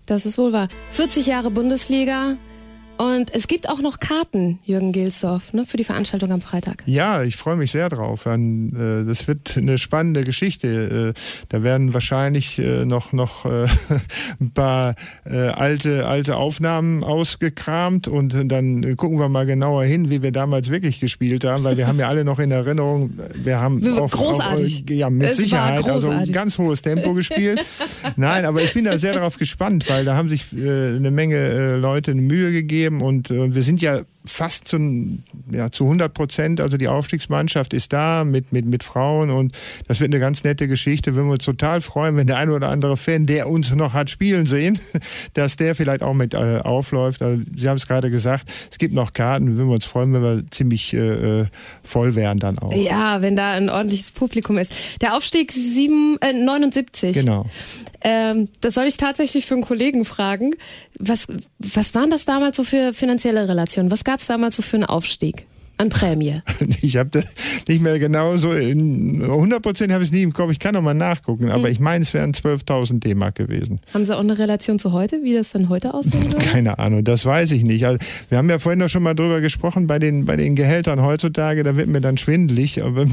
Das 0.05 0.25
ist 0.25 0.37
wohl 0.37 0.53
wahr. 0.53 0.69
40 0.91 1.27
Jahre 1.27 1.51
Bundesliga, 1.51 2.37
und 2.97 3.33
es 3.33 3.47
gibt 3.47 3.69
auch 3.69 3.79
noch 3.79 3.99
Karten, 3.99 4.59
Jürgen 4.65 4.91
Gilsdorf, 4.91 5.53
ne, 5.53 5.65
für 5.65 5.77
die 5.77 5.83
Veranstaltung 5.83 6.31
am 6.31 6.41
Freitag. 6.41 6.83
Ja, 6.85 7.23
ich 7.23 7.35
freue 7.35 7.55
mich 7.55 7.71
sehr 7.71 7.89
drauf. 7.89 8.25
Äh, 8.25 9.05
das 9.05 9.27
wird 9.27 9.57
eine 9.57 9.77
spannende 9.77 10.23
Geschichte. 10.23 11.13
Äh, 11.15 11.19
da 11.49 11.63
werden 11.63 11.93
wahrscheinlich 11.93 12.59
äh, 12.59 12.85
noch, 12.85 13.13
noch 13.13 13.45
ein 14.39 14.51
paar 14.53 14.95
alte, 15.23 16.07
alte 16.07 16.37
Aufnahmen 16.37 17.03
ausgekramt 17.03 18.07
und 18.07 18.51
dann 18.51 18.95
gucken 18.97 19.19
wir 19.19 19.29
mal 19.29 19.45
genauer 19.45 19.83
hin, 19.83 20.09
wie 20.09 20.21
wir 20.21 20.31
damals 20.31 20.69
wirklich 20.69 20.99
gespielt 20.99 21.43
haben, 21.45 21.63
weil 21.63 21.77
wir 21.77 21.87
haben 21.87 21.99
ja 21.99 22.07
alle 22.07 22.23
noch 22.23 22.39
in 22.39 22.51
Erinnerung, 22.51 23.11
wir 23.35 23.59
haben 23.59 23.85
auch, 23.97 24.09
großartig. 24.09 24.83
Auch, 24.85 24.93
ja, 24.93 25.09
mit 25.09 25.31
es 25.31 25.37
Sicherheit, 25.37 25.87
also 25.87 26.13
ganz 26.31 26.57
hohes 26.57 26.81
Tempo 26.81 27.13
gespielt. 27.13 27.63
Nein, 28.15 28.45
aber 28.45 28.61
ich 28.61 28.73
bin 28.73 28.85
da 28.85 28.97
sehr 28.97 29.13
darauf 29.13 29.37
gespannt, 29.37 29.89
weil 29.89 30.05
da 30.05 30.15
haben 30.15 30.29
sich 30.29 30.45
eine 30.53 31.11
Menge 31.11 31.75
Leute 31.75 32.11
eine 32.11 32.21
Mühe 32.21 32.51
gegeben 32.51 32.86
geben. 32.87 33.01
Und 33.01 33.31
äh, 33.31 33.53
wir 33.53 33.63
sind 33.63 33.81
ja 33.81 34.01
fast 34.27 34.67
zu, 34.67 35.19
ja, 35.51 35.71
zu 35.71 35.85
100 35.85 36.13
Prozent, 36.13 36.61
also 36.61 36.77
die 36.77 36.87
Aufstiegsmannschaft 36.87 37.73
ist 37.73 37.93
da 37.93 38.23
mit, 38.23 38.51
mit, 38.51 38.65
mit 38.65 38.83
Frauen 38.83 39.29
und 39.29 39.57
das 39.87 39.99
wird 39.99 40.11
eine 40.11 40.19
ganz 40.19 40.43
nette 40.43 40.67
Geschichte. 40.67 41.11
Wir 41.11 41.23
würden 41.23 41.31
uns 41.31 41.45
total 41.45 41.81
freuen, 41.81 42.15
wenn 42.17 42.27
der 42.27 42.37
ein 42.37 42.49
oder 42.49 42.69
andere 42.69 42.97
Fan, 42.97 43.25
der 43.25 43.49
uns 43.49 43.73
noch 43.73 43.93
hat 43.93 44.09
spielen 44.09 44.45
sehen, 44.45 44.79
dass 45.33 45.55
der 45.55 45.75
vielleicht 45.75 46.03
auch 46.03 46.13
mit 46.13 46.33
äh, 46.33 46.59
aufläuft. 46.63 47.21
Also, 47.21 47.43
Sie 47.55 47.67
haben 47.67 47.77
es 47.77 47.87
gerade 47.87 48.11
gesagt, 48.11 48.49
es 48.71 48.77
gibt 48.77 48.93
noch 48.93 49.13
Karten. 49.13 49.47
Wir 49.47 49.57
würden 49.57 49.71
uns 49.71 49.85
freuen, 49.85 50.13
wenn 50.13 50.21
wir 50.21 50.43
ziemlich 50.51 50.93
äh, 50.93 51.45
voll 51.83 52.15
wären 52.15 52.39
dann 52.39 52.59
auch. 52.59 52.73
Ja, 52.73 53.21
wenn 53.21 53.35
da 53.35 53.51
ein 53.51 53.69
ordentliches 53.69 54.11
Publikum 54.11 54.57
ist. 54.57 54.73
Der 55.01 55.15
Aufstieg 55.15 55.51
7, 55.51 56.17
äh, 56.21 56.33
79. 56.33 57.13
Genau. 57.13 57.45
Ähm, 58.01 58.47
das 58.61 58.75
soll 58.75 58.85
ich 58.85 58.97
tatsächlich 58.97 59.45
für 59.45 59.55
einen 59.55 59.63
Kollegen 59.63 60.05
fragen. 60.05 60.53
Was, 60.99 61.27
was 61.59 61.95
waren 61.95 62.09
das 62.09 62.25
damals 62.25 62.57
so 62.57 62.63
für 62.63 62.93
finanzielle 62.93 63.47
Relationen? 63.47 63.91
Was 63.91 64.03
gab 64.03 64.16
es 64.19 64.27
damals 64.27 64.55
so 64.55 64.61
für 64.61 64.77
einen 64.77 64.85
Aufstieg? 64.85 65.45
An 65.77 65.89
Prämie? 65.89 66.41
Ich 66.81 66.97
habe 66.97 67.09
das 67.09 67.25
nicht 67.67 67.81
mehr 67.81 67.99
genau 67.99 68.35
so, 68.35 68.51
in 68.51 69.21
100 69.23 69.61
Prozent 69.61 69.91
habe 69.91 70.03
ich 70.03 70.09
es 70.09 70.13
nie 70.13 70.21
im 70.21 70.33
Kopf, 70.33 70.51
ich 70.51 70.59
kann 70.59 70.73
noch 70.73 70.81
mal 70.81 70.93
nachgucken, 70.93 71.49
aber 71.49 71.65
hm. 71.65 71.71
ich 71.71 71.79
meine, 71.79 72.03
es 72.03 72.13
wären 72.13 72.31
12.000 72.31 72.99
D-Mark 72.99 73.35
gewesen. 73.35 73.79
Haben 73.93 74.05
Sie 74.05 74.15
auch 74.15 74.21
eine 74.21 74.37
Relation 74.37 74.79
zu 74.79 74.91
heute, 74.91 75.23
wie 75.23 75.33
das 75.33 75.51
dann 75.51 75.69
heute 75.69 75.93
aussehen 75.93 76.31
würde? 76.31 76.37
Keine 76.51 76.79
Ahnung, 76.79 77.03
das 77.03 77.25
weiß 77.25 77.51
ich 77.51 77.63
nicht. 77.63 77.85
Also, 77.85 77.99
wir 78.29 78.37
haben 78.37 78.49
ja 78.49 78.59
vorhin 78.59 78.79
noch 78.79 78.89
schon 78.89 79.03
mal 79.03 79.13
drüber 79.13 79.41
gesprochen, 79.41 79.87
bei 79.87 79.99
den, 79.99 80.25
bei 80.25 80.35
den 80.35 80.55
Gehältern 80.55 81.01
heutzutage, 81.01 81.63
da 81.63 81.75
wird 81.75 81.87
mir 81.87 82.01
dann 82.01 82.17
schwindelig, 82.17 82.83
aber, 82.83 83.05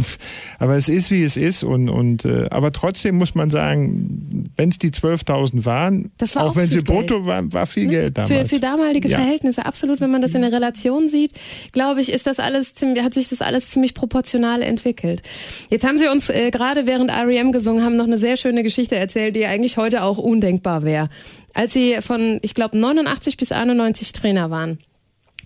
aber 0.58 0.76
es 0.76 0.88
ist, 0.88 1.10
wie 1.10 1.22
es 1.22 1.36
ist 1.36 1.62
und, 1.62 1.88
und 1.88 2.24
äh, 2.24 2.48
aber 2.50 2.72
trotzdem 2.72 3.16
muss 3.16 3.34
man 3.34 3.50
sagen, 3.50 4.50
wenn 4.56 4.68
es 4.68 4.78
die 4.78 4.90
12.000 4.90 5.64
waren, 5.64 6.10
war 6.18 6.42
auch, 6.42 6.50
auch 6.50 6.56
wenn 6.56 6.68
sie 6.68 6.80
brutto 6.80 7.26
waren, 7.26 7.52
war 7.52 7.66
viel 7.66 7.86
ne? 7.86 7.90
Geld 7.90 8.18
damals. 8.18 8.32
Für, 8.32 8.56
für 8.56 8.60
damalige 8.60 9.08
ja. 9.08 9.18
Verhältnisse, 9.18 9.66
absolut, 9.66 10.00
wenn 10.00 10.10
man 10.10 10.22
das 10.22 10.34
in 10.34 10.42
der 10.42 10.52
Relation 10.52 11.08
sieht, 11.08 11.32
glaube 11.72 12.00
ich, 12.00 12.12
ist 12.12 12.26
das 12.26 12.38
alles 12.38 12.53
alles 12.54 12.74
ziemlich, 12.74 13.02
hat 13.02 13.14
sich 13.14 13.28
das 13.28 13.40
alles 13.40 13.70
ziemlich 13.70 13.94
proportional 13.94 14.62
entwickelt. 14.62 15.22
Jetzt 15.70 15.86
haben 15.86 15.98
Sie 15.98 16.08
uns 16.08 16.28
äh, 16.28 16.50
gerade 16.50 16.86
während 16.86 17.10
REM 17.10 17.52
gesungen 17.52 17.84
haben 17.84 17.96
noch 17.96 18.06
eine 18.06 18.18
sehr 18.18 18.36
schöne 18.36 18.62
Geschichte 18.62 18.96
erzählt, 18.96 19.36
die 19.36 19.46
eigentlich 19.46 19.76
heute 19.76 20.02
auch 20.02 20.18
undenkbar 20.18 20.82
wäre. 20.82 21.08
Als 21.52 21.72
Sie 21.72 21.96
von, 22.00 22.38
ich 22.42 22.54
glaube, 22.54 22.78
89 22.78 23.36
bis 23.36 23.52
91 23.52 24.12
Trainer 24.12 24.50
waren, 24.50 24.78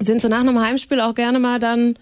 sind 0.00 0.22
Sie 0.22 0.28
nach 0.28 0.40
einem 0.40 0.60
Heimspiel 0.60 1.00
auch 1.00 1.14
gerne 1.14 1.38
mal 1.38 1.58
dann 1.58 1.94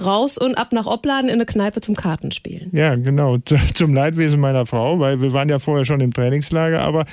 raus 0.00 0.38
und 0.38 0.56
ab 0.56 0.72
nach 0.72 0.86
Opladen 0.86 1.28
in 1.28 1.34
eine 1.34 1.46
Kneipe 1.46 1.80
zum 1.80 1.94
Kartenspielen. 1.94 2.70
Ja, 2.72 2.94
genau. 2.94 3.38
Zum 3.74 3.94
Leidwesen 3.94 4.40
meiner 4.40 4.66
Frau, 4.66 4.98
weil 4.98 5.20
wir 5.20 5.32
waren 5.32 5.48
ja 5.48 5.58
vorher 5.58 5.84
schon 5.84 6.00
im 6.00 6.12
Trainingslager, 6.12 6.80
aber 6.80 7.04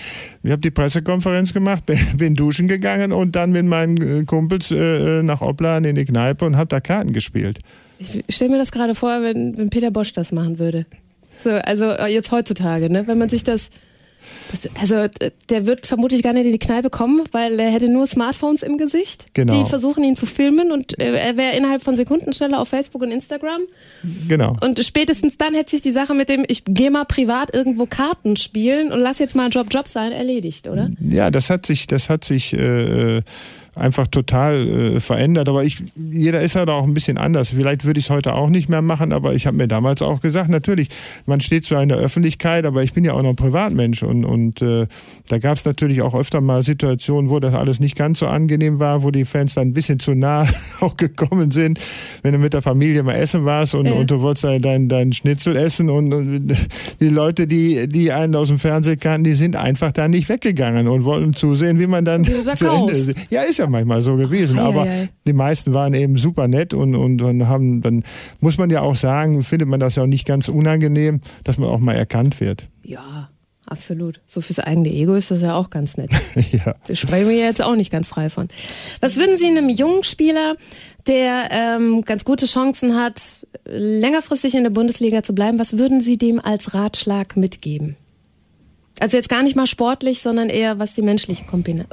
ich 0.43 0.51
habe 0.51 0.61
die 0.61 0.71
Pressekonferenz 0.71 1.53
gemacht, 1.53 1.83
bin 2.17 2.35
duschen 2.35 2.67
gegangen 2.67 3.11
und 3.11 3.35
dann 3.35 3.51
mit 3.51 3.65
meinen 3.65 4.21
äh, 4.21 4.25
Kumpels 4.25 4.71
äh, 4.71 5.23
nach 5.23 5.41
Opladen 5.41 5.85
in 5.85 5.95
die 5.95 6.05
Kneipe 6.05 6.45
und 6.45 6.57
habe 6.57 6.67
da 6.67 6.79
Karten 6.79 7.13
gespielt. 7.13 7.59
Ich 7.99 8.35
stelle 8.35 8.51
mir 8.51 8.57
das 8.57 8.71
gerade 8.71 8.95
vor, 8.95 9.21
wenn, 9.21 9.57
wenn 9.57 9.69
Peter 9.69 9.91
Bosch 9.91 10.13
das 10.13 10.31
machen 10.31 10.57
würde. 10.57 10.85
So, 11.43 11.51
also 11.51 11.85
äh, 11.85 12.07
jetzt 12.07 12.31
heutzutage, 12.31 12.89
ne? 12.89 13.07
wenn 13.07 13.17
man 13.17 13.29
sich 13.29 13.43
das 13.43 13.69
das, 14.51 14.75
also 14.79 15.07
der 15.49 15.65
wird 15.65 15.85
vermutlich 15.85 16.23
gar 16.23 16.33
nicht 16.33 16.45
in 16.45 16.51
die 16.51 16.59
Kneipe 16.59 16.89
kommen, 16.89 17.21
weil 17.31 17.59
er 17.59 17.71
hätte 17.71 17.87
nur 17.87 18.07
Smartphones 18.07 18.63
im 18.63 18.77
Gesicht. 18.77 19.27
Genau. 19.33 19.53
Die 19.63 19.69
versuchen 19.69 20.03
ihn 20.03 20.15
zu 20.15 20.25
filmen 20.25 20.71
und 20.71 20.97
er 20.99 21.37
wäre 21.37 21.55
innerhalb 21.55 21.83
von 21.83 21.95
Sekunden 21.95 22.33
schneller 22.33 22.59
auf 22.59 22.69
Facebook 22.69 23.01
und 23.01 23.11
Instagram. 23.11 23.61
Genau. 24.27 24.55
Und 24.61 24.83
spätestens 24.83 25.37
dann 25.37 25.53
hätte 25.53 25.71
sich 25.71 25.81
die 25.81 25.91
Sache 25.91 26.13
mit 26.13 26.29
dem, 26.29 26.45
ich 26.47 26.63
gehe 26.65 26.91
mal 26.91 27.05
privat 27.05 27.53
irgendwo 27.53 27.85
Karten 27.85 28.35
spielen 28.35 28.91
und 28.91 28.99
lass 28.99 29.19
jetzt 29.19 29.35
mal 29.35 29.49
Job 29.49 29.67
Job 29.71 29.87
sein, 29.87 30.11
erledigt, 30.11 30.67
oder? 30.67 30.89
Ja, 30.99 31.31
das 31.31 31.49
hat 31.49 31.65
sich, 31.65 31.87
das 31.87 32.09
hat 32.09 32.23
sich 32.23 32.53
äh, 32.53 33.21
einfach 33.79 34.07
total 34.07 34.67
äh, 34.67 34.99
verändert. 34.99 35.49
Aber 35.49 35.63
ich, 35.63 35.83
jeder 35.95 36.41
ist 36.41 36.55
halt 36.55 36.69
auch 36.69 36.83
ein 36.83 36.93
bisschen 36.93 37.17
anders. 37.17 37.49
Vielleicht 37.49 37.85
würde 37.85 37.99
ich 37.99 38.05
es 38.05 38.09
heute 38.09 38.33
auch 38.33 38.49
nicht 38.49 38.69
mehr 38.69 38.81
machen, 38.81 39.13
aber 39.13 39.33
ich 39.33 39.47
habe 39.47 39.57
mir 39.57 39.67
damals 39.67 40.01
auch 40.01 40.21
gesagt, 40.21 40.49
natürlich, 40.49 40.89
man 41.25 41.41
steht 41.41 41.65
zwar 41.65 41.81
in 41.81 41.89
der 41.89 41.97
Öffentlichkeit, 41.97 42.65
aber 42.65 42.83
ich 42.83 42.93
bin 42.93 43.03
ja 43.03 43.13
auch 43.13 43.21
noch 43.21 43.29
ein 43.29 43.35
Privatmensch 43.35 44.03
und, 44.03 44.25
und 44.25 44.61
äh, 44.61 44.87
da 45.27 45.37
gab 45.39 45.57
es 45.57 45.65
natürlich 45.65 46.01
auch 46.01 46.15
öfter 46.15 46.41
mal 46.41 46.63
Situationen, 46.63 47.29
wo 47.29 47.39
das 47.39 47.53
alles 47.53 47.79
nicht 47.79 47.95
ganz 47.95 48.19
so 48.19 48.27
angenehm 48.27 48.79
war, 48.79 49.03
wo 49.03 49.11
die 49.11 49.25
Fans 49.25 49.53
dann 49.55 49.69
ein 49.69 49.73
bisschen 49.73 49.99
zu 49.99 50.13
nah 50.13 50.45
auch 50.79 50.97
gekommen 50.97 51.51
sind, 51.51 51.79
wenn 52.21 52.33
du 52.33 52.39
mit 52.39 52.53
der 52.53 52.61
Familie 52.61 53.03
mal 53.03 53.15
essen 53.15 53.45
warst 53.45 53.75
und, 53.75 53.85
ja. 53.85 53.93
und 53.93 54.11
du 54.11 54.21
wolltest 54.21 54.43
deinen 54.43 54.61
dein, 54.61 54.89
dein 54.89 55.13
Schnitzel 55.13 55.55
essen 55.55 55.89
und, 55.89 56.13
und 56.13 56.55
die 56.99 57.09
Leute, 57.09 57.47
die, 57.47 57.87
die 57.87 58.11
einen 58.11 58.35
aus 58.35 58.49
dem 58.49 58.59
Fernsehen 58.59 58.99
kannten, 58.99 59.23
die 59.23 59.35
sind 59.35 59.55
einfach 59.55 59.91
da 59.91 60.07
nicht 60.07 60.29
weggegangen 60.29 60.87
und 60.87 61.05
wollten 61.05 61.33
zusehen, 61.33 61.79
wie 61.79 61.87
man 61.87 62.05
dann 62.05 62.25
zu 62.55 62.67
Ende 62.67 62.93
ist. 62.93 63.13
Ja, 63.29 63.41
ist 63.41 63.57
ja 63.57 63.67
manchmal 63.69 64.01
so 64.01 64.15
gewesen, 64.15 64.59
aber 64.59 64.87
die 65.25 65.33
meisten 65.33 65.73
waren 65.73 65.93
eben 65.93 66.17
super 66.17 66.47
nett 66.47 66.73
und, 66.73 66.95
und, 66.95 67.21
und 67.21 67.47
haben, 67.47 67.81
dann 67.81 68.03
muss 68.39 68.57
man 68.57 68.69
ja 68.69 68.81
auch 68.81 68.95
sagen, 68.95 69.43
findet 69.43 69.67
man 69.67 69.79
das 69.79 69.95
ja 69.95 70.03
auch 70.03 70.07
nicht 70.07 70.25
ganz 70.25 70.49
unangenehm, 70.49 71.21
dass 71.43 71.57
man 71.57 71.69
auch 71.69 71.79
mal 71.79 71.95
erkannt 71.95 72.39
wird. 72.39 72.67
Ja, 72.83 73.29
absolut. 73.65 74.21
So 74.25 74.41
fürs 74.41 74.59
eigene 74.59 74.89
Ego 74.89 75.13
ist 75.13 75.31
das 75.31 75.41
ja 75.41 75.55
auch 75.55 75.69
ganz 75.69 75.97
nett. 75.97 76.11
ja. 76.51 76.75
Da 76.87 76.95
sprechen 76.95 77.29
wir 77.29 77.37
jetzt 77.37 77.63
auch 77.63 77.75
nicht 77.75 77.91
ganz 77.91 78.07
frei 78.07 78.29
von. 78.29 78.47
Was 79.01 79.17
würden 79.17 79.37
Sie 79.37 79.47
einem 79.47 79.69
jungen 79.69 80.03
Spieler, 80.03 80.55
der 81.07 81.49
ähm, 81.51 82.03
ganz 82.03 82.25
gute 82.25 82.45
Chancen 82.45 82.95
hat, 82.95 83.47
längerfristig 83.65 84.55
in 84.55 84.63
der 84.63 84.71
Bundesliga 84.71 85.23
zu 85.23 85.33
bleiben, 85.33 85.59
was 85.59 85.77
würden 85.77 86.01
Sie 86.01 86.17
dem 86.17 86.39
als 86.39 86.73
Ratschlag 86.73 87.37
mitgeben? 87.37 87.95
Also 88.99 89.17
jetzt 89.17 89.29
gar 89.29 89.43
nicht 89.43 89.55
mal 89.55 89.67
sportlich, 89.67 90.21
sondern 90.21 90.49
eher 90.49 90.79
was 90.79 90.93
die 90.93 91.01
menschliche 91.01 91.43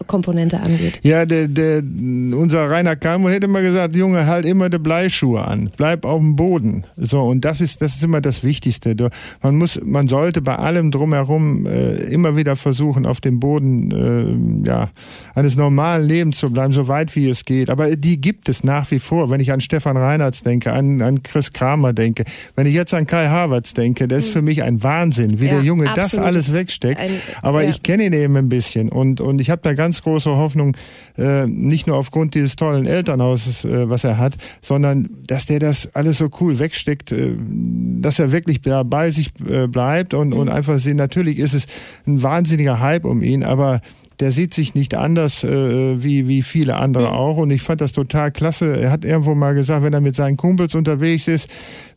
Komponente 0.06 0.60
angeht. 0.60 1.00
Ja, 1.02 1.24
der, 1.24 1.48
der, 1.48 1.78
unser 1.78 2.68
Rainer 2.70 2.96
Kalmund 2.96 3.34
hätte 3.34 3.46
immer 3.46 3.62
gesagt, 3.62 3.94
Junge, 3.94 4.26
halt 4.26 4.44
immer 4.44 4.68
die 4.68 4.78
Bleischuhe 4.78 5.44
an, 5.44 5.70
bleib 5.76 6.04
auf 6.04 6.20
dem 6.20 6.36
Boden. 6.36 6.84
So 6.96 7.22
und 7.22 7.44
das 7.44 7.60
ist 7.60 7.82
das 7.82 7.96
ist 7.96 8.02
immer 8.02 8.20
das 8.20 8.42
Wichtigste. 8.42 8.96
Man 9.42 9.56
muss, 9.56 9.78
man 9.84 10.08
sollte 10.08 10.42
bei 10.42 10.56
allem 10.56 10.90
drumherum 10.90 11.66
äh, 11.66 11.94
immer 12.12 12.36
wieder 12.36 12.56
versuchen, 12.56 13.06
auf 13.06 13.20
dem 13.20 13.40
Boden 13.40 14.62
äh, 14.64 14.66
ja 14.66 14.90
eines 15.34 15.56
normalen 15.56 16.06
Lebens 16.06 16.38
zu 16.38 16.50
bleiben, 16.50 16.72
so 16.72 16.88
weit 16.88 17.14
wie 17.14 17.28
es 17.28 17.44
geht. 17.44 17.70
Aber 17.70 17.94
die 17.96 18.20
gibt 18.20 18.48
es 18.48 18.64
nach 18.64 18.90
wie 18.90 18.98
vor. 18.98 19.30
Wenn 19.30 19.40
ich 19.40 19.52
an 19.52 19.60
Stefan 19.60 19.96
Reinhardt 19.96 20.44
denke, 20.44 20.72
an, 20.72 21.02
an 21.02 21.22
Chris 21.22 21.52
Kramer 21.52 21.92
denke, 21.92 22.24
wenn 22.54 22.66
ich 22.66 22.74
jetzt 22.74 22.94
an 22.94 23.06
Kai 23.06 23.28
Havertz 23.28 23.74
denke, 23.74 24.08
das 24.08 24.20
ist 24.20 24.26
hm. 24.26 24.32
für 24.32 24.42
mich 24.42 24.62
ein 24.62 24.82
Wahnsinn, 24.82 25.40
wie 25.40 25.46
ja, 25.46 25.52
der 25.52 25.62
Junge 25.62 25.88
absolut. 25.88 26.12
das 26.12 26.18
alles 26.18 26.52
wegsteckt. 26.52 26.95
Ein, 26.96 27.10
Aber 27.42 27.62
ja. 27.62 27.70
ich 27.70 27.82
kenne 27.82 28.06
ihn 28.06 28.12
eben 28.12 28.36
ein 28.36 28.48
bisschen 28.48 28.88
und, 28.88 29.20
und 29.20 29.40
ich 29.40 29.50
habe 29.50 29.62
da 29.62 29.74
ganz 29.74 30.02
große 30.02 30.30
Hoffnung, 30.30 30.76
äh, 31.16 31.46
nicht 31.46 31.86
nur 31.86 31.96
aufgrund 31.96 32.34
dieses 32.34 32.56
tollen 32.56 32.86
Elternhauses, 32.86 33.64
äh, 33.64 33.88
was 33.88 34.04
er 34.04 34.18
hat, 34.18 34.34
sondern 34.62 35.08
dass 35.26 35.46
der 35.46 35.58
das 35.58 35.94
alles 35.94 36.18
so 36.18 36.28
cool 36.40 36.58
wegsteckt, 36.58 37.12
äh, 37.12 37.36
dass 38.00 38.18
er 38.18 38.32
wirklich 38.32 38.60
bei 38.62 39.10
sich 39.10 39.30
äh, 39.48 39.66
bleibt 39.66 40.14
und, 40.14 40.28
mhm. 40.28 40.38
und 40.38 40.48
einfach 40.48 40.78
sehen, 40.78 40.96
natürlich 40.96 41.38
ist 41.38 41.54
es 41.54 41.66
ein 42.06 42.22
wahnsinniger 42.22 42.80
Hype 42.80 43.04
um 43.04 43.22
ihn, 43.22 43.42
aber 43.42 43.80
der 44.20 44.32
sieht 44.32 44.54
sich 44.54 44.74
nicht 44.74 44.94
anders 44.94 45.44
äh, 45.44 46.02
wie, 46.02 46.28
wie 46.28 46.42
viele 46.42 46.76
andere 46.76 47.12
auch. 47.12 47.36
Und 47.36 47.50
ich 47.50 47.62
fand 47.62 47.80
das 47.80 47.92
total 47.92 48.30
klasse. 48.30 48.80
Er 48.80 48.90
hat 48.90 49.04
irgendwo 49.04 49.34
mal 49.34 49.54
gesagt, 49.54 49.82
wenn 49.82 49.92
er 49.92 50.00
mit 50.00 50.16
seinen 50.16 50.36
Kumpels 50.36 50.74
unterwegs 50.74 51.28
ist, 51.28 51.48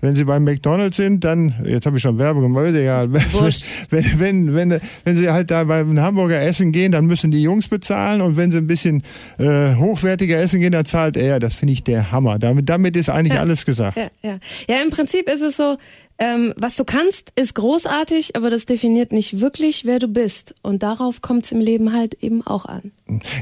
wenn 0.01 0.15
sie 0.15 0.25
beim 0.25 0.43
McDonalds 0.43 0.97
sind, 0.97 1.23
dann, 1.23 1.55
jetzt 1.65 1.85
habe 1.85 1.97
ich 1.97 2.03
schon 2.03 2.17
Werbung 2.17 2.43
gemacht, 2.43 2.65
egal, 2.75 3.11
wenn, 3.11 4.19
wenn, 4.19 4.55
wenn, 4.55 4.79
wenn 5.03 5.15
sie 5.15 5.29
halt 5.29 5.51
da 5.51 5.63
beim 5.63 5.99
Hamburger 5.99 6.41
essen 6.41 6.71
gehen, 6.71 6.91
dann 6.91 7.05
müssen 7.05 7.31
die 7.31 7.41
Jungs 7.41 7.67
bezahlen 7.67 8.21
und 8.21 8.37
wenn 8.37 8.51
sie 8.51 8.57
ein 8.57 8.67
bisschen 8.67 9.03
äh, 9.37 9.75
hochwertiger 9.75 10.39
essen 10.39 10.59
gehen, 10.59 10.71
dann 10.71 10.85
zahlt 10.85 11.17
er. 11.17 11.39
Das 11.39 11.53
finde 11.55 11.73
ich 11.73 11.83
der 11.83 12.11
Hammer. 12.11 12.39
Damit, 12.39 12.69
damit 12.69 12.95
ist 12.95 13.09
eigentlich 13.09 13.35
ja, 13.35 13.41
alles 13.41 13.65
gesagt. 13.65 13.97
Ja, 13.97 14.07
ja. 14.21 14.37
ja, 14.67 14.81
im 14.83 14.89
Prinzip 14.89 15.29
ist 15.29 15.41
es 15.41 15.57
so, 15.57 15.77
ähm, 16.19 16.53
was 16.57 16.75
du 16.75 16.83
kannst, 16.83 17.31
ist 17.35 17.55
großartig, 17.55 18.35
aber 18.35 18.49
das 18.49 18.65
definiert 18.65 19.13
nicht 19.13 19.39
wirklich, 19.39 19.85
wer 19.85 19.99
du 19.99 20.07
bist. 20.07 20.53
Und 20.61 20.83
darauf 20.83 21.21
kommt 21.21 21.45
es 21.45 21.51
im 21.51 21.61
Leben 21.61 21.93
halt 21.93 22.15
eben 22.21 22.45
auch 22.45 22.65
an. 22.65 22.91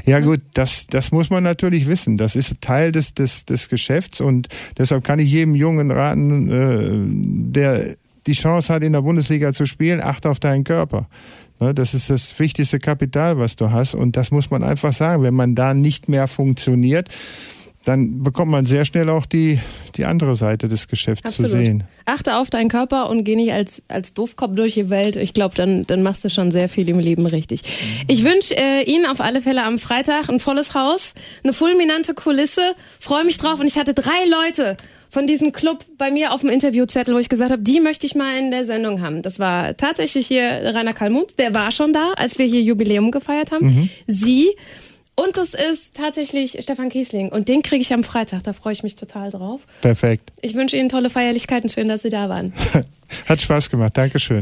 Ja, 0.06 0.20
gut, 0.20 0.40
das, 0.54 0.86
das 0.86 1.10
muss 1.10 1.28
man 1.28 1.42
natürlich 1.42 1.88
wissen. 1.88 2.16
Das 2.16 2.36
ist 2.36 2.60
Teil 2.60 2.92
des, 2.92 3.14
des, 3.14 3.44
des 3.44 3.68
Geschäfts 3.68 4.20
und 4.20 4.48
deshalb 4.78 5.04
kann 5.04 5.18
ich 5.18 5.30
jedem 5.30 5.54
Jungen 5.54 5.90
raten, 5.90 6.50
äh, 6.50 7.52
der 7.52 7.96
die 8.26 8.32
Chance 8.32 8.72
hat, 8.72 8.82
in 8.84 8.92
der 8.92 9.02
Bundesliga 9.02 9.52
zu 9.52 9.66
spielen, 9.66 10.00
achte 10.00 10.30
auf 10.30 10.38
deinen 10.38 10.62
Körper. 10.64 11.08
Ne, 11.60 11.74
das 11.74 11.94
ist 11.94 12.10
das 12.10 12.38
wichtigste 12.38 12.78
Kapital, 12.78 13.38
was 13.38 13.56
du 13.56 13.72
hast. 13.72 13.94
Und 13.94 14.16
das 14.16 14.30
muss 14.30 14.50
man 14.50 14.62
einfach 14.62 14.92
sagen. 14.92 15.22
Wenn 15.22 15.34
man 15.34 15.54
da 15.54 15.74
nicht 15.74 16.08
mehr 16.08 16.28
funktioniert, 16.28 17.08
dann 17.88 18.22
bekommt 18.22 18.50
man 18.50 18.66
sehr 18.66 18.84
schnell 18.84 19.08
auch 19.08 19.24
die, 19.24 19.58
die 19.96 20.04
andere 20.04 20.36
Seite 20.36 20.68
des 20.68 20.88
Geschäfts 20.88 21.24
Absolut. 21.24 21.50
zu 21.50 21.56
sehen. 21.56 21.84
Achte 22.04 22.36
auf 22.36 22.50
deinen 22.50 22.68
Körper 22.68 23.08
und 23.08 23.24
geh 23.24 23.34
nicht 23.34 23.52
als, 23.52 23.82
als 23.88 24.12
Doofkopf 24.12 24.54
durch 24.54 24.74
die 24.74 24.90
Welt. 24.90 25.16
Ich 25.16 25.32
glaube, 25.32 25.54
dann, 25.54 25.86
dann 25.86 26.02
machst 26.02 26.22
du 26.22 26.28
schon 26.28 26.50
sehr 26.50 26.68
viel 26.68 26.86
im 26.90 26.98
Leben 26.98 27.24
richtig. 27.24 27.62
Ich 28.06 28.24
wünsche 28.24 28.54
äh, 28.54 28.82
Ihnen 28.82 29.06
auf 29.06 29.22
alle 29.22 29.40
Fälle 29.40 29.62
am 29.62 29.78
Freitag 29.78 30.28
ein 30.28 30.38
volles 30.38 30.74
Haus, 30.74 31.14
eine 31.42 31.54
fulminante 31.54 32.12
Kulisse. 32.12 32.74
Freue 33.00 33.24
mich 33.24 33.38
drauf. 33.38 33.58
Und 33.58 33.66
ich 33.66 33.78
hatte 33.78 33.94
drei 33.94 34.28
Leute 34.30 34.76
von 35.08 35.26
diesem 35.26 35.52
Club 35.52 35.82
bei 35.96 36.10
mir 36.10 36.34
auf 36.34 36.42
dem 36.42 36.50
Interviewzettel, 36.50 37.14
wo 37.14 37.18
ich 37.18 37.30
gesagt 37.30 37.50
habe, 37.52 37.62
die 37.62 37.80
möchte 37.80 38.06
ich 38.06 38.14
mal 38.14 38.38
in 38.38 38.50
der 38.50 38.66
Sendung 38.66 39.00
haben. 39.00 39.22
Das 39.22 39.38
war 39.38 39.74
tatsächlich 39.78 40.26
hier 40.26 40.42
Rainer 40.74 40.92
Kalmund, 40.92 41.38
der 41.38 41.54
war 41.54 41.70
schon 41.70 41.94
da, 41.94 42.12
als 42.16 42.38
wir 42.38 42.44
hier 42.44 42.60
Jubiläum 42.60 43.10
gefeiert 43.10 43.50
haben. 43.50 43.68
Mhm. 43.68 43.90
Sie 44.06 44.48
und 45.18 45.36
das 45.36 45.52
ist 45.52 45.94
tatsächlich 45.94 46.58
Stefan 46.60 46.90
Kiesling. 46.90 47.30
Und 47.30 47.48
den 47.48 47.62
kriege 47.62 47.82
ich 47.82 47.92
am 47.92 48.04
Freitag. 48.04 48.44
Da 48.44 48.52
freue 48.52 48.72
ich 48.72 48.84
mich 48.84 48.94
total 48.94 49.30
drauf. 49.30 49.62
Perfekt. 49.80 50.30
Ich 50.42 50.54
wünsche 50.54 50.76
Ihnen 50.76 50.88
tolle 50.88 51.10
Feierlichkeiten. 51.10 51.68
Schön, 51.68 51.88
dass 51.88 52.02
Sie 52.02 52.08
da 52.08 52.28
waren. 52.28 52.52
Hat 53.26 53.40
Spaß 53.40 53.68
gemacht. 53.68 53.96
Dankeschön. 53.96 54.36